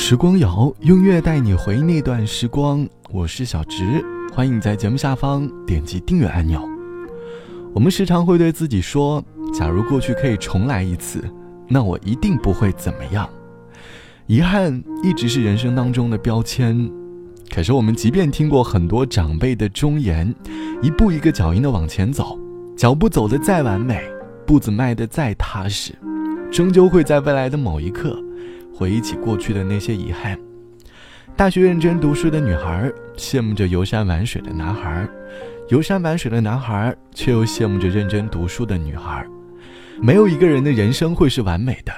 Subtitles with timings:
[0.00, 2.88] 时光谣，音乐带你回那段时光。
[3.10, 3.82] 我是小直，
[4.32, 6.66] 欢迎在节目下方点击订阅按钮。
[7.74, 9.22] 我们时常会对自己说
[9.52, 11.22] ：“假如过去可以重来一次，
[11.66, 13.28] 那我一定不会怎么样。”
[14.28, 16.88] 遗憾一直是人生当中的标签。
[17.50, 20.32] 可是我们即便听过很多长辈的忠言，
[20.80, 22.38] 一步一个脚印的往前走，
[22.76, 24.00] 脚步走得再完美，
[24.46, 25.92] 步子迈得再踏实，
[26.52, 28.16] 终究会在未来的某一刻。
[28.78, 30.38] 回忆起过去的那些遗憾，
[31.34, 35.04] 大学认真读书的女孩羡慕着游山玩水的男孩，
[35.68, 39.26] 游山玩水的男孩却又羡慕着认真读书的女孩。
[40.00, 41.92] 没有一个人的人生会是完美的，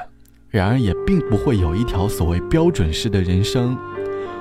[0.49, 3.77] 然而也并不会有一条所谓标准式的人生。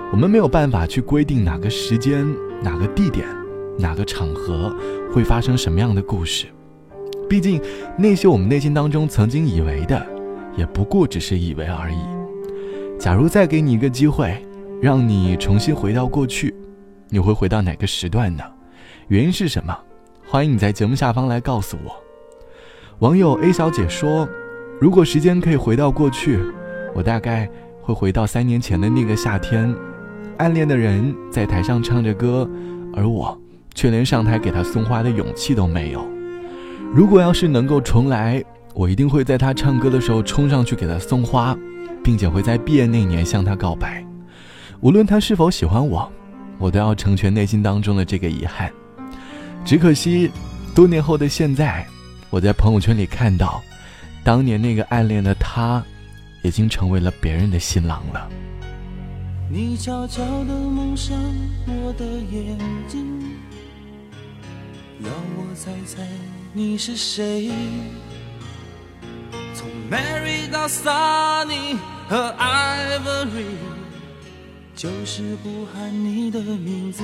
[0.10, 2.26] 我们没有办法去规定哪个时间、
[2.64, 3.28] 哪个地点、
[3.78, 4.74] 哪个场合
[5.12, 6.46] 会发生什么样的故事。
[7.30, 7.62] 毕竟，
[7.98, 10.08] 那些我们内心当中曾经以为的，
[10.56, 12.19] 也不过只是以为而已。
[13.00, 14.46] 假如再给你一个机会，
[14.82, 16.54] 让你重新回到过去，
[17.08, 18.44] 你会回到哪个时段呢？
[19.08, 19.74] 原因是什么？
[20.28, 21.96] 欢迎你在节目下方来告诉我。
[23.00, 24.28] 网友 A 小姐说
[24.82, 26.42] ：“如果时间可以回到过去，
[26.94, 27.50] 我大概
[27.82, 29.74] 会回到三年前的那个夏天，
[30.38, 32.50] 暗恋的人在台上唱着歌，
[32.94, 33.40] 而我
[33.74, 36.06] 却连上台给他送花的勇气都没有。
[36.94, 38.44] 如果要是能够重来，
[38.76, 41.58] 我一定会在他唱歌的时候冲上去给他送花。”
[42.04, 44.06] 并且会在毕业那年向他告白，
[44.82, 46.12] 无论他是否喜欢我，
[46.58, 48.72] 我都要成全内心当中的这个遗憾。
[49.66, 50.32] 只可惜，
[50.74, 51.86] 多年后的现在，
[52.30, 53.62] 我在朋友圈里看到，
[54.24, 55.84] 当年那个暗恋的他，
[56.44, 58.30] 已经成为了别人的新郎了。
[59.52, 61.18] 你悄悄地蒙上
[61.66, 63.04] 我的眼睛，
[65.02, 66.08] 让我猜猜
[66.54, 67.52] 你是谁。
[69.90, 71.78] 从 Mary 到 Sunny
[72.08, 73.56] 和 Ivory，
[74.76, 77.04] 就是不喊你的名字。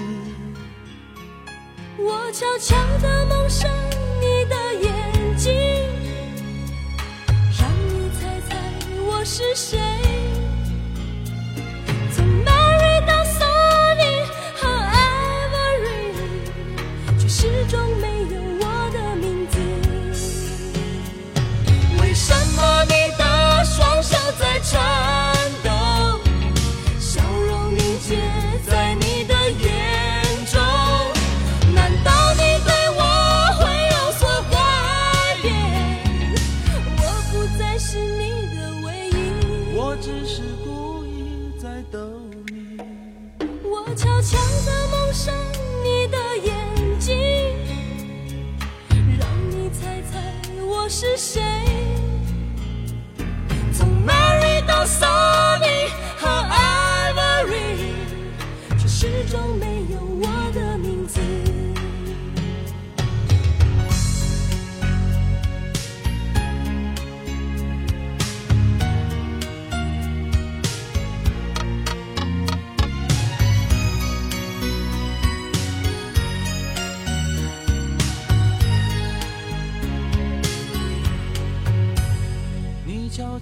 [1.98, 3.72] 我悄悄地蒙上
[4.22, 5.52] 你的眼睛，
[7.60, 8.56] 让你猜猜
[9.02, 9.80] 我是谁。
[12.14, 14.68] 从 Mary 到 Sunny 和
[15.58, 16.14] Ivory，
[17.18, 18.55] 却始终没有。
[37.88, 39.14] 是你的唯一。
[39.78, 42.00] 我只是故意在逗
[42.48, 42.80] 你。
[43.64, 45.32] 我悄悄地蒙上
[45.84, 47.16] 你的眼睛，
[49.20, 50.20] 让你猜猜
[50.64, 51.44] 我是谁。
[53.72, 57.94] 从 Mary 到 Sunny 和 Ivory，
[58.80, 60.26] 却始终没有我
[60.56, 60.65] 的。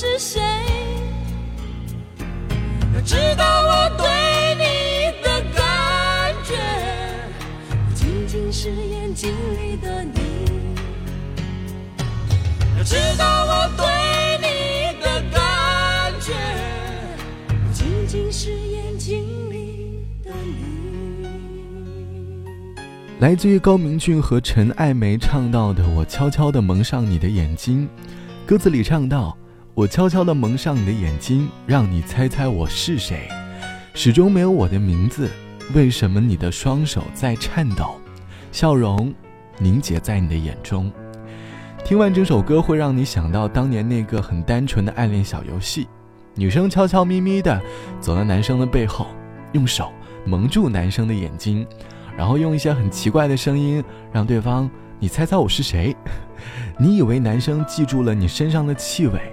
[0.00, 0.40] 是谁。
[2.94, 4.06] 要知道我对
[4.54, 6.54] 你的感觉，
[7.88, 10.20] 不仅仅是眼睛里的你。
[12.76, 13.84] 要知道我对
[14.38, 14.46] 你
[15.02, 16.32] 的感觉，
[17.48, 20.62] 不仅仅是眼睛里的你。
[23.18, 27.88] 来自于高明俊和陈爱梅唱到的《我悄悄地蒙上你的眼睛》，
[28.48, 29.36] 歌词里唱到
[29.78, 33.28] ：“我悄悄地蒙上你的眼睛，让你猜猜我是谁。
[33.94, 35.30] 始终没有我的名字，
[35.72, 37.94] 为什么你的双手在颤抖，
[38.50, 39.14] 笑容
[39.56, 40.90] 凝结在你的眼中？”
[41.86, 45.86] 听完整首歌，会让你想到当年那个很单纯的暗恋小游戏：
[46.34, 47.62] 女生悄悄咪咪地
[48.00, 49.06] 走到男生的背后，
[49.52, 49.92] 用手
[50.24, 51.64] 蒙住男生的眼睛。
[52.16, 55.94] 然后用一些很奇怪的声音让对方，你猜猜我是谁？
[56.76, 59.32] 你以为男生记住了你身上的气味，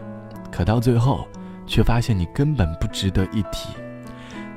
[0.56, 1.28] 可到最后，
[1.68, 3.68] 却发现你根本不值得一提。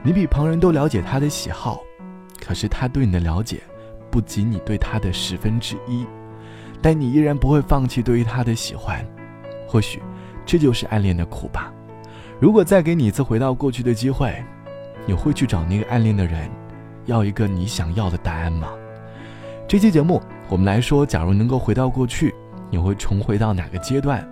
[0.00, 1.80] 你比旁人都了解他的喜好，
[2.40, 3.60] 可是他对你的了解，
[4.08, 6.06] 不及你对他的十分之一。
[6.80, 9.04] 但你依然不会放弃对于他的喜欢。
[9.66, 10.00] 或许，
[10.46, 11.72] 这就是暗恋的苦吧。
[12.38, 14.32] 如果再给你一次回到过去的机会，
[15.04, 16.48] 你会去找那个暗恋的人？
[17.06, 18.68] 要一个你想要的答案吗？
[19.66, 22.32] 这期节目我们来说，假如能够回到过去，
[22.70, 24.24] 你会重回到哪个阶段？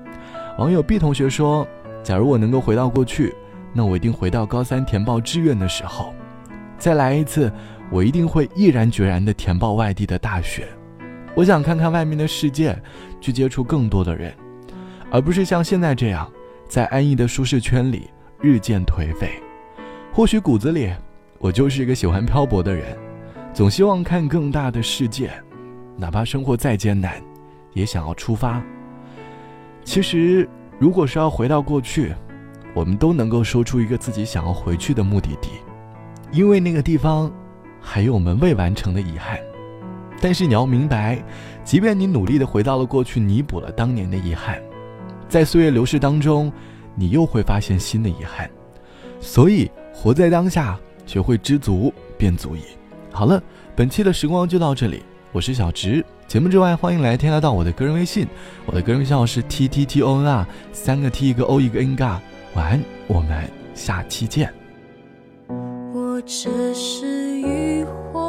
[0.59, 1.67] 网友 B 同学说
[2.03, 3.35] ：“假如我能够回到过去，
[3.75, 6.15] 那我一定回到高三填报志愿的时候，
[6.79, 7.53] 再来一次，
[7.91, 10.67] 我一定会毅然决然地填报外地的大学。
[11.35, 12.77] 我想看看外面的世界，
[13.21, 14.35] 去接触更多的人，
[15.11, 16.31] 而不是像现在这样，
[16.67, 18.11] 在安逸的舒适圈里
[18.41, 19.33] 日渐颓废。
[20.13, 20.91] 或许骨子里……”
[21.39, 22.97] 我就是一个喜欢漂泊的人，
[23.53, 25.31] 总希望看更大的世界，
[25.95, 27.23] 哪怕生活再艰难，
[27.75, 28.63] 也想要出发。
[29.87, 30.47] 其实，
[30.81, 32.13] 如果是要回到过去，
[32.75, 35.51] 我们都能够说出一个自己想要回去的目的地，
[36.33, 37.33] 因为那个地方
[37.81, 39.39] 还有我们未完成的遗憾。
[40.21, 41.25] 但是你要明白，
[41.63, 44.61] 即便你努力的回到了过去，弥补了当年的遗憾，
[45.29, 46.53] 在岁月流逝当中，
[46.97, 48.51] 你又会发现新的遗憾。
[49.21, 50.77] 所以，活在当下。
[51.07, 52.63] 学会知足便足矣。
[53.13, 53.41] 好了，
[53.77, 55.05] 本期的时光就到这里，
[55.37, 56.03] 我是小植。
[56.27, 58.27] 节目之外，欢迎来添加到我的个人微信，
[58.65, 62.19] 我的个人微信号是 t t t o n r，三个 t 一个 o 一个 n 嘎。
[62.55, 64.51] 晚安，我们下期见。
[65.93, 68.26] 我只是渔火，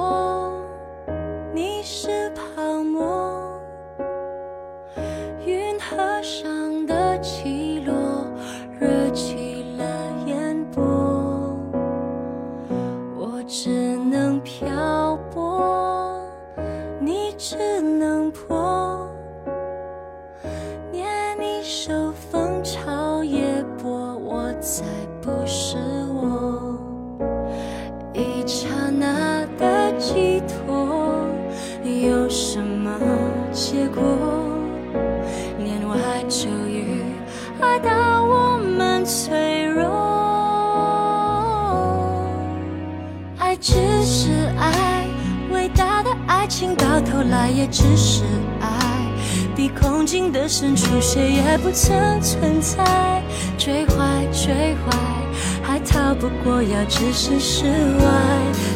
[17.38, 19.07] 只能破，
[20.92, 21.06] 念
[21.39, 24.84] 你手风潮夜波，我再
[25.22, 25.78] 不是
[26.12, 26.75] 我，
[28.12, 31.28] 一刹那的寄托，
[31.84, 33.00] 有什么
[33.51, 34.01] 结果？
[35.60, 35.95] 念外
[36.28, 37.04] 骤雨，
[37.62, 39.86] 爱到我们脆弱，
[43.38, 44.37] 爱只是。
[46.48, 48.24] 情到头来也只是
[48.62, 48.70] 爱，
[49.56, 53.22] 比空境的深处谁也不曾存在。
[53.58, 54.98] 追怀追怀，
[55.62, 58.06] 还逃不过要置身事外。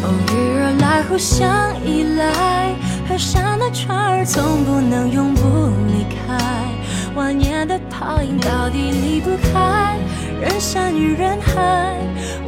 [0.03, 1.47] 偶遇而来，互相
[1.85, 2.75] 依赖，
[3.07, 6.37] 河上的船儿总不能永不离开。
[7.15, 9.97] 万年的泡影到底离不开
[10.41, 11.95] 人山与人海，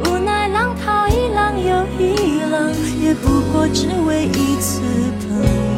[0.04, 4.80] 无奈浪淘一浪又一浪，也不过只为一次。
[4.80, 4.84] 也
[5.20, 5.73] 只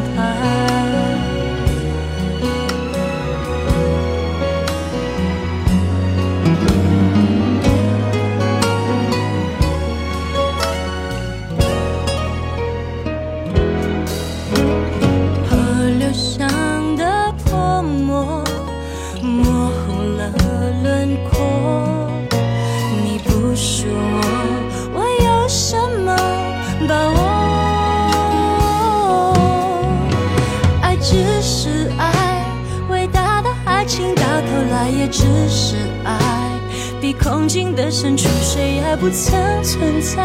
[37.27, 40.25] 空境的深处谁也不曾存在。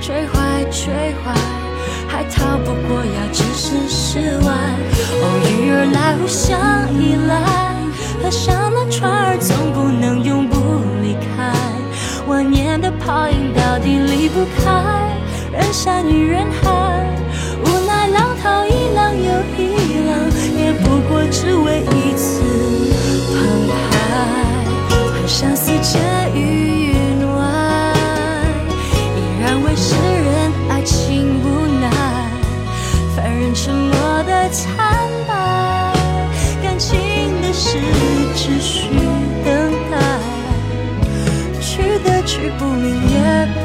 [0.00, 0.94] 追怀追
[1.24, 1.34] 怀，
[2.06, 4.52] 还逃不过要置身事外。
[5.22, 6.56] 偶遇而来，互相
[6.94, 7.34] 依赖，
[8.22, 10.56] 河上的船儿总不能永不
[11.02, 11.52] 离开。
[12.28, 15.10] 万年的泡影到底离不开
[15.52, 16.70] 人山与人海，
[17.64, 19.89] 无奈浪淘一浪又一
[42.24, 43.60] 去不明也不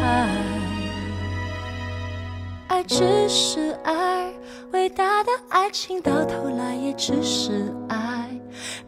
[0.00, 0.28] 白，
[2.68, 2.82] 爱。
[2.84, 4.32] 只是爱，
[4.72, 8.30] 伟大的爱情到头来也只是爱。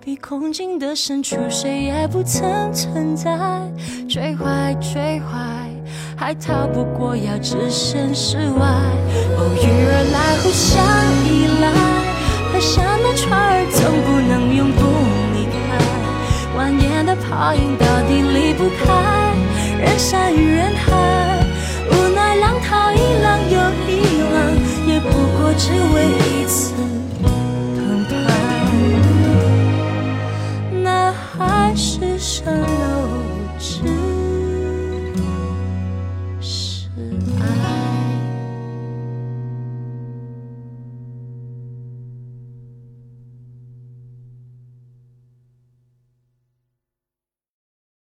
[0.00, 3.36] 比空境的深处，谁也不曾存在。
[4.08, 5.68] 追坏追坏，
[6.16, 8.66] 还逃不过要置身事外。
[9.36, 10.80] 偶遇而来，互相
[11.26, 11.70] 依赖，
[12.52, 12.97] 河上
[19.98, 21.44] 下于人海
[21.90, 24.54] 无奈浪淘一浪又一浪
[24.86, 26.67] 也不过只为一次